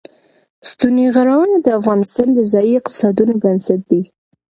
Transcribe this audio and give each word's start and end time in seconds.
ستوني 0.69 1.05
غرونه 1.15 1.57
د 1.65 1.67
افغانستان 1.79 2.27
د 2.33 2.39
ځایي 2.53 2.73
اقتصادونو 2.79 3.33
بنسټ 3.43 3.81
دی. 3.91 4.01